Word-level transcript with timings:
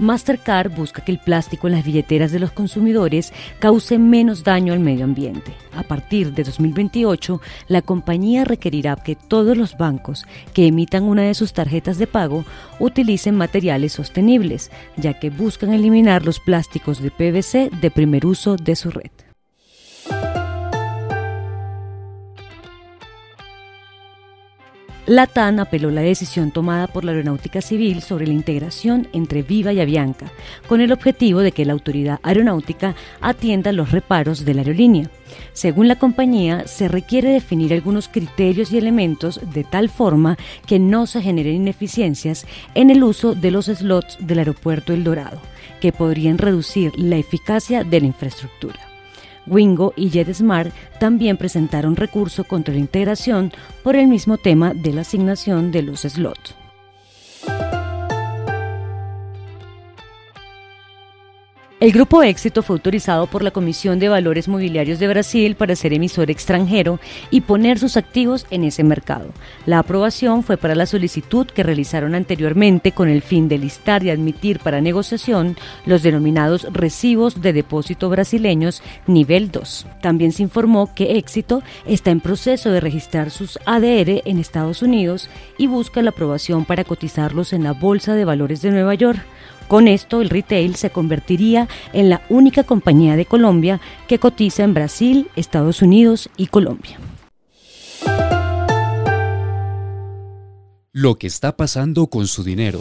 Mastercard 0.00 0.74
busca 0.74 1.04
que 1.04 1.12
el 1.12 1.18
plástico 1.18 1.68
en 1.68 1.74
las 1.74 1.84
billeteras 1.84 2.32
de 2.32 2.40
los 2.40 2.52
consumidores 2.52 3.32
cause 3.58 3.98
menos 3.98 4.44
daño 4.44 4.72
al 4.72 4.80
medio 4.80 5.04
ambiente. 5.04 5.52
A 5.76 5.82
partir 5.82 6.32
de 6.32 6.42
2028, 6.42 7.40
la 7.68 7.82
compañía 7.82 8.44
requerirá 8.44 8.96
que 8.96 9.14
todos 9.14 9.56
los 9.56 9.76
bancos 9.76 10.26
que 10.54 10.66
emitan 10.66 11.04
una 11.04 11.22
de 11.22 11.34
sus 11.34 11.52
tarjetas 11.52 11.98
de 11.98 12.06
pago 12.06 12.44
utilicen 12.78 13.36
materiales 13.36 13.92
sostenibles, 13.92 14.70
ya 14.96 15.18
que 15.20 15.28
buscan 15.28 15.72
eliminar 15.72 16.24
los 16.24 16.40
plásticos 16.40 17.02
de 17.02 17.10
PVC 17.10 17.70
de 17.80 17.90
primer 17.90 18.24
uso 18.24 18.56
de 18.56 18.76
su 18.76 18.90
red. 18.90 19.10
La 25.10 25.26
TAN 25.26 25.58
apeló 25.58 25.90
la 25.90 26.02
decisión 26.02 26.52
tomada 26.52 26.86
por 26.86 27.04
la 27.04 27.10
Aeronáutica 27.10 27.60
Civil 27.60 28.00
sobre 28.00 28.28
la 28.28 28.32
integración 28.32 29.08
entre 29.12 29.42
Viva 29.42 29.72
y 29.72 29.80
Avianca, 29.80 30.30
con 30.68 30.80
el 30.80 30.92
objetivo 30.92 31.40
de 31.40 31.50
que 31.50 31.64
la 31.64 31.72
autoridad 31.72 32.20
aeronáutica 32.22 32.94
atienda 33.20 33.72
los 33.72 33.90
reparos 33.90 34.44
de 34.44 34.54
la 34.54 34.60
aerolínea. 34.60 35.10
Según 35.52 35.88
la 35.88 35.98
compañía, 35.98 36.68
se 36.68 36.86
requiere 36.86 37.30
definir 37.30 37.72
algunos 37.72 38.06
criterios 38.06 38.70
y 38.70 38.78
elementos 38.78 39.40
de 39.52 39.64
tal 39.64 39.88
forma 39.88 40.38
que 40.64 40.78
no 40.78 41.08
se 41.08 41.20
generen 41.20 41.56
ineficiencias 41.56 42.46
en 42.76 42.90
el 42.90 43.02
uso 43.02 43.34
de 43.34 43.50
los 43.50 43.66
slots 43.66 44.16
del 44.20 44.38
aeropuerto 44.38 44.92
El 44.92 45.02
Dorado, 45.02 45.40
que 45.80 45.90
podrían 45.90 46.38
reducir 46.38 46.96
la 46.96 47.16
eficacia 47.16 47.82
de 47.82 47.98
la 47.98 48.06
infraestructura. 48.06 48.89
Wingo 49.46 49.92
y 49.96 50.10
JetSmart 50.10 50.72
también 50.98 51.36
presentaron 51.36 51.96
recurso 51.96 52.44
contra 52.44 52.74
la 52.74 52.80
integración 52.80 53.52
por 53.82 53.96
el 53.96 54.06
mismo 54.06 54.38
tema 54.38 54.74
de 54.74 54.92
la 54.92 55.00
asignación 55.02 55.72
de 55.72 55.82
los 55.82 56.00
slots. 56.00 56.59
El 61.80 61.92
Grupo 61.92 62.22
Éxito 62.22 62.62
fue 62.62 62.76
autorizado 62.76 63.26
por 63.26 63.42
la 63.42 63.52
Comisión 63.52 63.98
de 63.98 64.10
Valores 64.10 64.48
Mobiliarios 64.48 64.98
de 64.98 65.08
Brasil 65.08 65.54
para 65.54 65.74
ser 65.74 65.94
emisor 65.94 66.30
extranjero 66.30 67.00
y 67.30 67.40
poner 67.40 67.78
sus 67.78 67.96
activos 67.96 68.46
en 68.50 68.64
ese 68.64 68.84
mercado. 68.84 69.30
La 69.64 69.78
aprobación 69.78 70.42
fue 70.42 70.58
para 70.58 70.74
la 70.74 70.84
solicitud 70.84 71.46
que 71.46 71.62
realizaron 71.62 72.14
anteriormente 72.14 72.92
con 72.92 73.08
el 73.08 73.22
fin 73.22 73.48
de 73.48 73.56
listar 73.56 74.04
y 74.04 74.10
admitir 74.10 74.58
para 74.58 74.82
negociación 74.82 75.56
los 75.86 76.02
denominados 76.02 76.66
recibos 76.70 77.40
de 77.40 77.54
depósito 77.54 78.10
brasileños 78.10 78.82
nivel 79.06 79.50
2. 79.50 79.86
También 80.02 80.32
se 80.32 80.42
informó 80.42 80.94
que 80.94 81.16
Éxito 81.16 81.62
está 81.86 82.10
en 82.10 82.20
proceso 82.20 82.70
de 82.70 82.80
registrar 82.80 83.30
sus 83.30 83.58
ADR 83.64 84.20
en 84.26 84.38
Estados 84.38 84.82
Unidos 84.82 85.30
y 85.56 85.66
busca 85.66 86.02
la 86.02 86.10
aprobación 86.10 86.66
para 86.66 86.84
cotizarlos 86.84 87.54
en 87.54 87.64
la 87.64 87.72
Bolsa 87.72 88.14
de 88.14 88.26
Valores 88.26 88.60
de 88.60 88.70
Nueva 88.70 88.94
York. 88.96 89.24
Con 89.70 89.86
esto, 89.86 90.20
el 90.20 90.30
retail 90.30 90.74
se 90.74 90.90
convertiría 90.90 91.68
en 91.92 92.10
la 92.10 92.22
única 92.28 92.64
compañía 92.64 93.14
de 93.14 93.24
Colombia 93.24 93.80
que 94.08 94.18
cotiza 94.18 94.64
en 94.64 94.74
Brasil, 94.74 95.28
Estados 95.36 95.80
Unidos 95.80 96.28
y 96.36 96.48
Colombia. 96.48 96.98
Lo 100.90 101.18
que 101.18 101.28
está 101.28 101.56
pasando 101.56 102.08
con 102.08 102.26
su 102.26 102.42
dinero. 102.42 102.80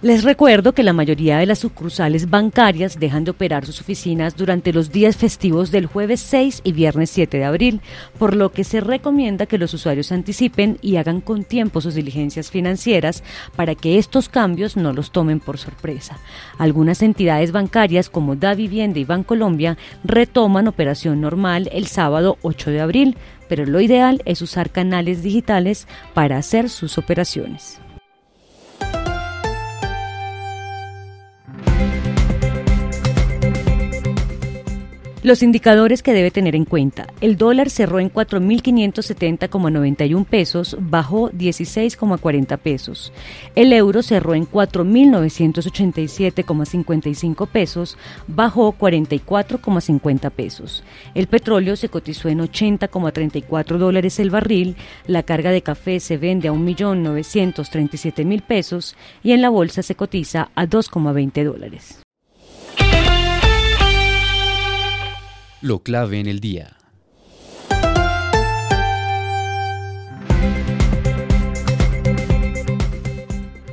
Les 0.00 0.22
recuerdo 0.22 0.74
que 0.74 0.84
la 0.84 0.92
mayoría 0.92 1.38
de 1.38 1.46
las 1.46 1.58
sucursales 1.58 2.30
bancarias 2.30 3.00
dejan 3.00 3.24
de 3.24 3.32
operar 3.32 3.66
sus 3.66 3.80
oficinas 3.80 4.36
durante 4.36 4.72
los 4.72 4.92
días 4.92 5.16
festivos 5.16 5.72
del 5.72 5.86
jueves 5.86 6.20
6 6.20 6.60
y 6.62 6.70
viernes 6.70 7.10
7 7.10 7.36
de 7.36 7.44
abril, 7.44 7.80
por 8.16 8.36
lo 8.36 8.52
que 8.52 8.62
se 8.62 8.80
recomienda 8.80 9.46
que 9.46 9.58
los 9.58 9.74
usuarios 9.74 10.12
anticipen 10.12 10.78
y 10.82 10.96
hagan 10.96 11.20
con 11.20 11.42
tiempo 11.42 11.80
sus 11.80 11.96
diligencias 11.96 12.48
financieras 12.48 13.24
para 13.56 13.74
que 13.74 13.98
estos 13.98 14.28
cambios 14.28 14.76
no 14.76 14.92
los 14.92 15.10
tomen 15.10 15.40
por 15.40 15.58
sorpresa. 15.58 16.16
Algunas 16.58 17.02
entidades 17.02 17.50
bancarias 17.50 18.08
como 18.08 18.36
Da 18.36 18.54
Vivienda 18.54 19.00
y 19.00 19.04
Bancolombia 19.04 19.78
retoman 20.04 20.68
operación 20.68 21.20
normal 21.20 21.68
el 21.72 21.88
sábado 21.88 22.38
8 22.42 22.70
de 22.70 22.80
abril, 22.80 23.16
pero 23.48 23.66
lo 23.66 23.80
ideal 23.80 24.22
es 24.26 24.42
usar 24.42 24.70
canales 24.70 25.24
digitales 25.24 25.88
para 26.14 26.36
hacer 26.36 26.70
sus 26.70 26.98
operaciones. 26.98 27.80
Los 35.28 35.42
indicadores 35.42 36.02
que 36.02 36.14
debe 36.14 36.30
tener 36.30 36.56
en 36.56 36.64
cuenta. 36.64 37.06
El 37.20 37.36
dólar 37.36 37.68
cerró 37.68 38.00
en 38.00 38.10
4.570,91 38.10 40.24
pesos, 40.24 40.74
bajó 40.80 41.30
16,40 41.32 42.56
pesos. 42.56 43.12
El 43.54 43.74
euro 43.74 44.02
cerró 44.02 44.32
en 44.32 44.48
4.987,55 44.48 47.46
pesos, 47.46 47.98
bajó 48.26 48.72
44,50 48.72 50.30
pesos. 50.30 50.82
El 51.14 51.26
petróleo 51.26 51.76
se 51.76 51.90
cotizó 51.90 52.30
en 52.30 52.38
80,34 52.38 53.76
dólares 53.76 54.18
el 54.20 54.30
barril. 54.30 54.76
La 55.06 55.24
carga 55.24 55.50
de 55.50 55.60
café 55.60 56.00
se 56.00 56.16
vende 56.16 56.48
a 56.48 56.52
1.937.000 56.52 58.40
pesos 58.40 58.96
y 59.22 59.32
en 59.32 59.42
la 59.42 59.50
bolsa 59.50 59.82
se 59.82 59.94
cotiza 59.94 60.48
a 60.54 60.64
2,20 60.64 61.44
dólares. 61.44 62.00
Lo 65.60 65.80
clave 65.82 66.20
en 66.20 66.28
el 66.28 66.38
día. 66.38 66.77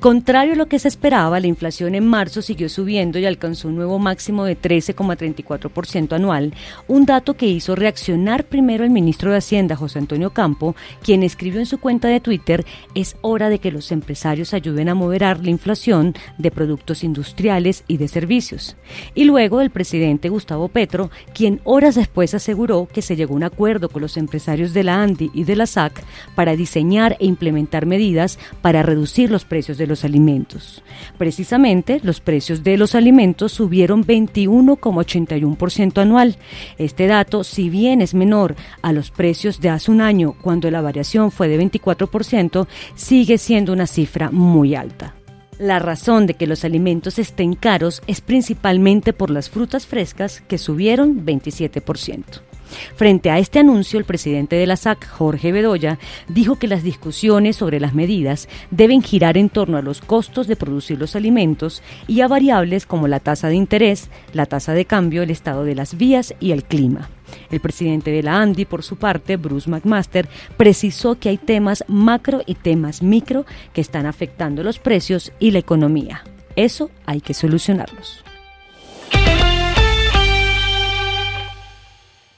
Contrario 0.00 0.54
a 0.54 0.56
lo 0.56 0.64
que 0.64 0.78
se 0.78 0.88
esperaba, 0.88 1.40
la 1.40 1.46
inflación 1.46 1.94
en 1.94 2.06
marzo 2.06 2.40
siguió 2.40 2.70
subiendo 2.70 3.18
y 3.18 3.26
alcanzó 3.26 3.68
un 3.68 3.76
nuevo 3.76 3.98
máximo 3.98 4.46
de 4.46 4.58
13,34% 4.58 6.14
anual, 6.14 6.54
un 6.88 7.04
dato 7.04 7.34
que 7.34 7.46
hizo 7.46 7.76
reaccionar 7.76 8.44
primero 8.44 8.82
el 8.82 8.88
ministro 8.88 9.30
de 9.30 9.36
Hacienda, 9.36 9.76
José 9.76 9.98
Antonio 9.98 10.30
Campo, 10.30 10.74
quien 11.02 11.22
escribió 11.22 11.60
en 11.60 11.66
su 11.66 11.76
cuenta 11.76 12.08
de 12.08 12.20
Twitter, 12.20 12.64
es 12.94 13.16
hora 13.20 13.50
de 13.50 13.58
que 13.58 13.70
los 13.70 13.92
empresarios 13.92 14.54
ayuden 14.54 14.88
a 14.88 14.94
moderar 14.94 15.44
la 15.44 15.50
inflación 15.50 16.14
de 16.38 16.50
productos 16.50 17.04
industriales 17.04 17.84
y 17.86 17.98
de 17.98 18.08
servicios. 18.08 18.76
Y 19.14 19.24
luego 19.24 19.60
el 19.60 19.68
presidente 19.68 20.30
Gustavo 20.30 20.68
Petro, 20.68 21.10
quien 21.34 21.60
horas 21.64 21.94
después 21.94 22.32
aseguró 22.32 22.88
que 22.90 23.02
se 23.02 23.16
llegó 23.16 23.34
a 23.34 23.36
un 23.36 23.44
acuerdo 23.44 23.90
con 23.90 24.00
los 24.00 24.16
empresarios 24.16 24.72
de 24.72 24.82
la 24.82 25.02
ANDI 25.02 25.30
y 25.34 25.44
de 25.44 25.56
la 25.56 25.66
SAC 25.66 26.02
para 26.34 26.56
diseñar 26.56 27.18
e 27.20 27.26
implementar 27.26 27.84
medidas 27.84 28.38
para 28.62 28.82
reducir 28.82 29.30
los 29.30 29.44
precios 29.44 29.76
de 29.76 29.89
los 29.90 30.04
alimentos. 30.04 30.82
Precisamente, 31.18 32.00
los 32.02 32.20
precios 32.20 32.64
de 32.64 32.78
los 32.78 32.94
alimentos 32.94 33.52
subieron 33.52 34.06
21,81% 34.06 36.00
anual. 36.00 36.36
Este 36.78 37.06
dato, 37.06 37.44
si 37.44 37.68
bien 37.68 38.00
es 38.00 38.14
menor 38.14 38.56
a 38.80 38.92
los 38.92 39.10
precios 39.10 39.60
de 39.60 39.68
hace 39.68 39.90
un 39.90 40.00
año, 40.00 40.34
cuando 40.40 40.70
la 40.70 40.80
variación 40.80 41.30
fue 41.30 41.48
de 41.48 41.60
24%, 41.60 42.66
sigue 42.94 43.36
siendo 43.36 43.74
una 43.74 43.86
cifra 43.86 44.30
muy 44.30 44.74
alta. 44.74 45.14
La 45.58 45.78
razón 45.78 46.26
de 46.26 46.34
que 46.34 46.46
los 46.46 46.64
alimentos 46.64 47.18
estén 47.18 47.54
caros 47.54 48.00
es 48.06 48.22
principalmente 48.22 49.12
por 49.12 49.28
las 49.28 49.50
frutas 49.50 49.86
frescas 49.86 50.40
que 50.40 50.56
subieron 50.56 51.26
27%. 51.26 52.49
Frente 52.94 53.30
a 53.30 53.38
este 53.38 53.58
anuncio, 53.58 53.98
el 53.98 54.04
presidente 54.04 54.56
de 54.56 54.66
la 54.66 54.76
SAC, 54.76 55.08
Jorge 55.08 55.52
Bedoya, 55.52 55.98
dijo 56.28 56.56
que 56.56 56.68
las 56.68 56.82
discusiones 56.82 57.56
sobre 57.56 57.80
las 57.80 57.94
medidas 57.94 58.48
deben 58.70 59.02
girar 59.02 59.36
en 59.36 59.48
torno 59.48 59.78
a 59.78 59.82
los 59.82 60.00
costos 60.00 60.46
de 60.46 60.56
producir 60.56 60.98
los 60.98 61.16
alimentos 61.16 61.82
y 62.06 62.20
a 62.20 62.28
variables 62.28 62.86
como 62.86 63.08
la 63.08 63.20
tasa 63.20 63.48
de 63.48 63.56
interés, 63.56 64.10
la 64.32 64.46
tasa 64.46 64.72
de 64.72 64.84
cambio, 64.84 65.22
el 65.22 65.30
estado 65.30 65.64
de 65.64 65.74
las 65.74 65.96
vías 65.96 66.34
y 66.40 66.52
el 66.52 66.64
clima. 66.64 67.08
El 67.50 67.60
presidente 67.60 68.10
de 68.10 68.22
la 68.22 68.40
ANDI, 68.40 68.64
por 68.64 68.82
su 68.82 68.96
parte, 68.96 69.36
Bruce 69.36 69.70
McMaster, 69.70 70.28
precisó 70.56 71.18
que 71.18 71.28
hay 71.28 71.38
temas 71.38 71.84
macro 71.86 72.42
y 72.46 72.54
temas 72.54 73.02
micro 73.02 73.46
que 73.72 73.80
están 73.80 74.06
afectando 74.06 74.62
los 74.62 74.78
precios 74.78 75.32
y 75.38 75.52
la 75.52 75.60
economía. 75.60 76.24
Eso 76.56 76.90
hay 77.06 77.20
que 77.20 77.34
solucionarlos. 77.34 78.24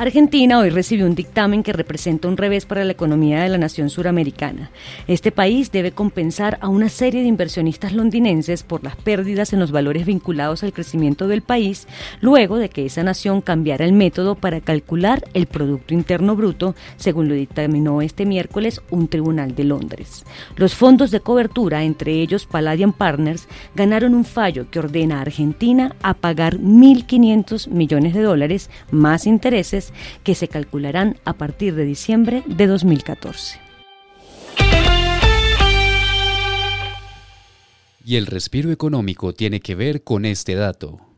Argentina 0.00 0.58
hoy 0.58 0.70
recibió 0.70 1.04
un 1.04 1.14
dictamen 1.14 1.62
que 1.62 1.74
representa 1.74 2.26
un 2.26 2.38
revés 2.38 2.64
para 2.64 2.86
la 2.86 2.92
economía 2.92 3.42
de 3.42 3.50
la 3.50 3.58
nación 3.58 3.90
suramericana. 3.90 4.70
Este 5.06 5.30
país 5.30 5.72
debe 5.72 5.92
compensar 5.92 6.56
a 6.62 6.68
una 6.68 6.88
serie 6.88 7.20
de 7.20 7.28
inversionistas 7.28 7.92
londinenses 7.92 8.62
por 8.62 8.82
las 8.82 8.96
pérdidas 8.96 9.52
en 9.52 9.60
los 9.60 9.72
valores 9.72 10.06
vinculados 10.06 10.62
al 10.62 10.72
crecimiento 10.72 11.28
del 11.28 11.42
país, 11.42 11.86
luego 12.22 12.56
de 12.56 12.70
que 12.70 12.86
esa 12.86 13.02
nación 13.02 13.42
cambiara 13.42 13.84
el 13.84 13.92
método 13.92 14.36
para 14.36 14.62
calcular 14.62 15.22
el 15.34 15.46
Producto 15.46 15.92
Interno 15.92 16.34
Bruto, 16.34 16.74
según 16.96 17.28
lo 17.28 17.34
dictaminó 17.34 18.00
este 18.00 18.24
miércoles 18.24 18.80
un 18.88 19.06
tribunal 19.06 19.54
de 19.54 19.64
Londres. 19.64 20.24
Los 20.56 20.74
fondos 20.74 21.10
de 21.10 21.20
cobertura, 21.20 21.84
entre 21.84 22.12
ellos 22.22 22.46
Palladium 22.46 22.94
Partners, 22.94 23.48
ganaron 23.74 24.14
un 24.14 24.24
fallo 24.24 24.70
que 24.70 24.78
ordena 24.78 25.18
a 25.18 25.22
Argentina 25.22 25.94
a 26.00 26.14
pagar 26.14 26.56
1.500 26.56 27.68
millones 27.68 28.14
de 28.14 28.22
dólares 28.22 28.70
más 28.90 29.26
intereses 29.26 29.89
que 30.22 30.34
se 30.34 30.48
calcularán 30.48 31.18
a 31.24 31.34
partir 31.34 31.74
de 31.74 31.84
diciembre 31.84 32.42
de 32.46 32.66
2014. 32.66 33.60
Y 38.04 38.16
el 38.16 38.26
respiro 38.26 38.70
económico 38.70 39.34
tiene 39.34 39.60
que 39.60 39.74
ver 39.74 40.02
con 40.02 40.24
este 40.24 40.54
dato. 40.54 41.09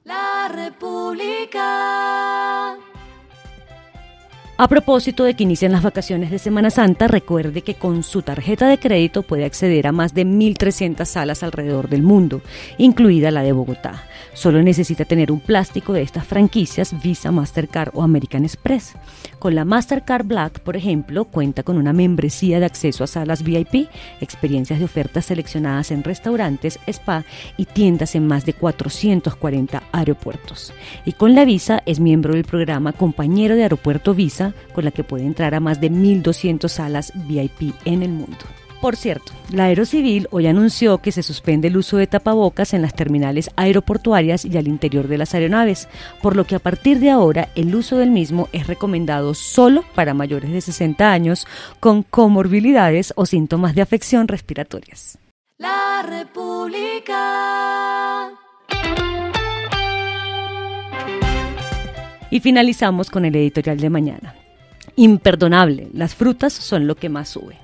A 4.62 4.68
propósito 4.68 5.24
de 5.24 5.34
que 5.34 5.42
inician 5.42 5.72
las 5.72 5.82
vacaciones 5.82 6.30
de 6.30 6.38
Semana 6.38 6.70
Santa, 6.70 7.08
recuerde 7.08 7.62
que 7.62 7.74
con 7.74 8.04
su 8.04 8.22
tarjeta 8.22 8.68
de 8.68 8.78
crédito 8.78 9.24
puede 9.24 9.44
acceder 9.44 9.88
a 9.88 9.92
más 9.92 10.14
de 10.14 10.24
1.300 10.24 11.04
salas 11.04 11.42
alrededor 11.42 11.88
del 11.88 12.04
mundo, 12.04 12.42
incluida 12.78 13.32
la 13.32 13.42
de 13.42 13.50
Bogotá. 13.50 14.04
Solo 14.34 14.62
necesita 14.62 15.04
tener 15.04 15.32
un 15.32 15.40
plástico 15.40 15.92
de 15.92 16.02
estas 16.02 16.26
franquicias 16.26 16.94
Visa, 17.02 17.32
Mastercard 17.32 17.90
o 17.94 18.02
American 18.04 18.44
Express. 18.44 18.94
Con 19.40 19.56
la 19.56 19.64
Mastercard 19.64 20.24
Black, 20.24 20.60
por 20.60 20.76
ejemplo, 20.76 21.24
cuenta 21.24 21.64
con 21.64 21.76
una 21.76 21.92
membresía 21.92 22.60
de 22.60 22.66
acceso 22.66 23.02
a 23.02 23.08
salas 23.08 23.42
VIP, 23.42 23.88
experiencias 24.20 24.78
de 24.78 24.84
ofertas 24.84 25.26
seleccionadas 25.26 25.90
en 25.90 26.04
restaurantes, 26.04 26.78
spa 26.86 27.24
y 27.56 27.64
tiendas 27.64 28.14
en 28.14 28.28
más 28.28 28.46
de 28.46 28.54
440 28.54 29.82
aeropuertos. 29.90 30.72
Y 31.04 31.12
con 31.14 31.34
la 31.34 31.44
Visa 31.44 31.82
es 31.84 31.98
miembro 31.98 32.34
del 32.34 32.44
programa 32.44 32.92
Compañero 32.92 33.56
de 33.56 33.64
Aeropuerto 33.64 34.14
Visa, 34.14 34.51
con 34.74 34.84
la 34.84 34.90
que 34.90 35.04
puede 35.04 35.24
entrar 35.24 35.54
a 35.54 35.60
más 35.60 35.80
de 35.80 35.90
1.200 35.90 36.68
salas 36.68 37.12
VIP 37.26 37.74
en 37.84 38.02
el 38.02 38.10
mundo. 38.10 38.38
Por 38.82 38.96
cierto, 38.96 39.32
la 39.52 39.66
Aerocivil 39.66 40.26
hoy 40.32 40.48
anunció 40.48 40.98
que 40.98 41.12
se 41.12 41.22
suspende 41.22 41.68
el 41.68 41.76
uso 41.76 41.98
de 41.98 42.08
tapabocas 42.08 42.74
en 42.74 42.82
las 42.82 42.94
terminales 42.94 43.48
aeroportuarias 43.54 44.44
y 44.44 44.58
al 44.58 44.66
interior 44.66 45.06
de 45.06 45.18
las 45.18 45.34
aeronaves, 45.34 45.88
por 46.20 46.34
lo 46.34 46.46
que 46.46 46.56
a 46.56 46.58
partir 46.58 46.98
de 46.98 47.10
ahora 47.10 47.50
el 47.54 47.72
uso 47.76 47.96
del 47.96 48.10
mismo 48.10 48.48
es 48.52 48.66
recomendado 48.66 49.34
solo 49.34 49.84
para 49.94 50.14
mayores 50.14 50.50
de 50.50 50.60
60 50.60 51.12
años 51.12 51.46
con 51.78 52.02
comorbilidades 52.02 53.12
o 53.14 53.24
síntomas 53.24 53.76
de 53.76 53.82
afección 53.82 54.26
respiratorias. 54.26 55.16
La 55.58 56.02
República. 56.04 57.22
Y 62.32 62.40
finalizamos 62.40 63.10
con 63.10 63.26
el 63.26 63.36
editorial 63.36 63.76
de 63.76 63.90
mañana. 63.90 64.34
Imperdonable, 64.96 65.88
las 65.92 66.14
frutas 66.14 66.54
son 66.54 66.86
lo 66.86 66.94
que 66.94 67.10
más 67.10 67.28
sube. 67.28 67.58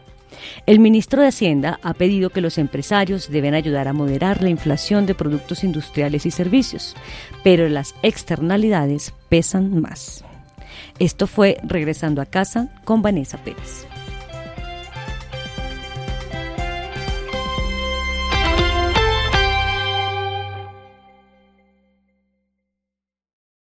El 0.67 0.79
ministro 0.79 1.23
de 1.23 1.29
Hacienda 1.29 1.81
ha 1.83 1.95
pedido 1.95 2.29
que 2.29 2.43
los 2.43 2.59
empresarios 2.59 3.31
deben 3.31 3.55
ayudar 3.55 3.89
a 3.89 3.95
moderar 3.95 4.43
la 4.43 4.51
inflación 4.51 5.07
de 5.07 5.15
productos 5.15 5.65
industriales 5.65 6.27
y 6.27 6.31
servicios, 6.31 6.95
pero 7.43 7.67
las 7.71 7.95
externalidades 8.03 9.15
pesan 9.31 9.81
más. 9.81 10.23
Esto 10.99 11.27
fue 11.27 11.57
Regresando 11.63 12.21
a 12.21 12.27
casa 12.27 12.69
con 12.85 13.01
Vanessa 13.01 13.39
Pérez. 13.39 13.87